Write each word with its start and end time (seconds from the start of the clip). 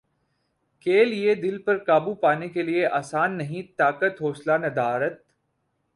کے 0.85 1.03
لیے 1.05 1.35
دل 1.35 1.57
پر 1.61 1.77
قابو 1.77 2.13
پانے 2.15 2.47
کیلئے 2.49 2.85
آسان 2.91 3.37
نہیں 3.37 3.77
طاقت 3.77 4.21
حوصلہ 4.21 4.57
ندارد 4.57 5.21